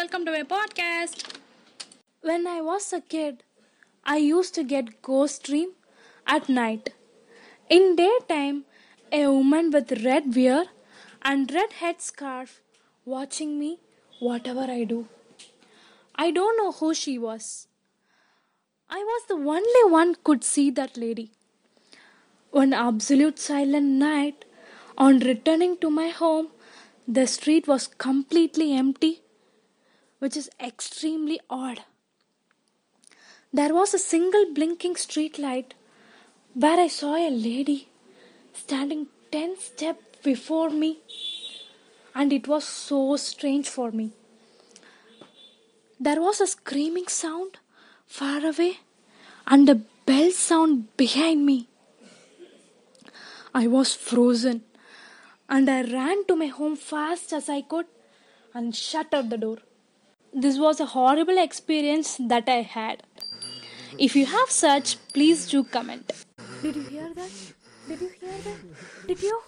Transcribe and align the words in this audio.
welcome 0.00 0.24
to 0.24 0.32
my 0.32 0.42
podcast. 0.50 1.24
When 2.22 2.46
I 2.46 2.62
was 2.62 2.90
a 2.90 3.02
kid, 3.02 3.42
I 4.02 4.16
used 4.16 4.54
to 4.54 4.62
get 4.64 5.02
ghost 5.02 5.42
dream 5.42 5.72
at 6.26 6.48
night. 6.48 6.88
In 7.68 7.96
daytime, 7.96 8.64
a 9.12 9.26
woman 9.26 9.70
with 9.70 9.92
red 10.02 10.34
wear 10.34 10.64
and 11.20 11.52
red 11.52 11.74
head 11.80 12.00
scarf 12.00 12.62
watching 13.04 13.58
me 13.58 13.80
whatever 14.20 14.66
I 14.78 14.84
do. 14.84 15.06
I 16.14 16.30
don't 16.30 16.56
know 16.56 16.72
who 16.72 16.94
she 16.94 17.18
was. 17.18 17.66
I 18.88 19.00
was 19.12 19.26
the 19.28 19.34
only 19.34 19.84
one 19.92 20.14
could 20.24 20.44
see 20.44 20.70
that 20.82 20.96
lady. 20.96 21.30
One 22.52 22.72
absolute 22.72 23.38
silent 23.38 23.98
night, 24.08 24.46
on 24.96 25.18
returning 25.18 25.76
to 25.82 25.90
my 25.90 26.08
home, 26.08 26.48
the 27.06 27.26
street 27.26 27.68
was 27.68 27.86
completely 27.86 28.72
empty, 28.72 29.20
which 30.20 30.36
is 30.36 30.48
extremely 30.68 31.40
odd. 31.50 31.80
There 33.52 33.74
was 33.74 33.92
a 33.92 33.98
single 33.98 34.46
blinking 34.54 34.96
street 34.96 35.38
light 35.38 35.74
where 36.54 36.78
I 36.78 36.86
saw 36.86 37.16
a 37.16 37.30
lady 37.30 37.88
standing 38.52 39.08
10 39.32 39.58
steps 39.58 40.18
before 40.22 40.70
me, 40.70 40.98
and 42.14 42.32
it 42.32 42.46
was 42.46 42.64
so 42.64 43.16
strange 43.16 43.68
for 43.68 43.90
me. 43.90 44.12
There 45.98 46.20
was 46.20 46.40
a 46.40 46.46
screaming 46.46 47.08
sound 47.08 47.58
far 48.06 48.44
away 48.44 48.78
and 49.46 49.68
a 49.68 49.74
bell 50.06 50.30
sound 50.30 50.96
behind 50.96 51.44
me. 51.44 51.68
I 53.54 53.66
was 53.66 53.94
frozen 53.94 54.62
and 55.48 55.68
I 55.68 55.82
ran 55.82 56.24
to 56.26 56.36
my 56.36 56.46
home 56.46 56.76
fast 56.76 57.32
as 57.32 57.48
I 57.48 57.62
could 57.62 57.86
and 58.54 58.74
shut 58.74 59.12
out 59.12 59.28
the 59.30 59.38
door. 59.38 59.58
This 60.32 60.58
was 60.58 60.80
a 60.80 60.86
horrible 60.86 61.38
experience 61.38 62.16
that 62.20 62.48
I 62.48 62.62
had. 62.62 63.02
If 63.98 64.14
you 64.14 64.26
have 64.26 64.50
such, 64.50 64.96
please 65.12 65.48
do 65.48 65.64
comment. 65.64 66.12
Did 66.62 66.76
you 66.76 66.82
hear 66.82 67.12
that? 67.14 67.30
Did 67.88 68.00
you 68.00 68.10
hear 68.20 68.38
that? 68.44 69.06
Did 69.06 69.22
you? 69.22 69.40